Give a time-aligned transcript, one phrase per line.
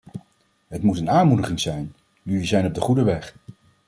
[0.67, 1.93] Het moet een aanmoediging zijn:
[2.23, 3.35] jullie zijn op de goede weg!